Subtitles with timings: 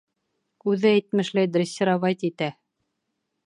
[0.71, 2.49] Үҙе әйтмешләй, дрессировать итә.